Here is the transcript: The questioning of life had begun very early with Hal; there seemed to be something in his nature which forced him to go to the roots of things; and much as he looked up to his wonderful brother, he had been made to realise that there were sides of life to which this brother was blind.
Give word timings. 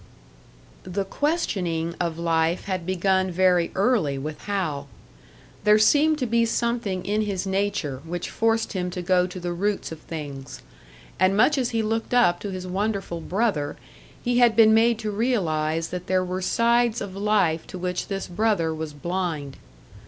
The 0.81 1.05
questioning 1.05 1.93
of 1.99 2.17
life 2.17 2.63
had 2.65 2.87
begun 2.87 3.29
very 3.29 3.71
early 3.75 4.17
with 4.17 4.45
Hal; 4.45 4.87
there 5.63 5.77
seemed 5.77 6.17
to 6.17 6.25
be 6.25 6.43
something 6.43 7.05
in 7.05 7.21
his 7.21 7.45
nature 7.45 8.01
which 8.03 8.27
forced 8.31 8.73
him 8.73 8.89
to 8.89 9.03
go 9.03 9.27
to 9.27 9.39
the 9.39 9.53
roots 9.53 9.91
of 9.91 9.99
things; 9.99 10.63
and 11.19 11.37
much 11.37 11.55
as 11.55 11.69
he 11.69 11.83
looked 11.83 12.15
up 12.15 12.39
to 12.39 12.49
his 12.49 12.65
wonderful 12.65 13.21
brother, 13.21 13.77
he 14.23 14.39
had 14.39 14.55
been 14.55 14.73
made 14.73 14.97
to 14.97 15.11
realise 15.11 15.89
that 15.89 16.07
there 16.07 16.25
were 16.25 16.41
sides 16.41 16.99
of 16.99 17.15
life 17.15 17.67
to 17.67 17.77
which 17.77 18.07
this 18.07 18.25
brother 18.27 18.73
was 18.73 18.93
blind. 18.93 19.57